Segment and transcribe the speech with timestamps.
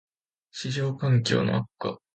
[0.53, 1.99] ① 市場環境の悪化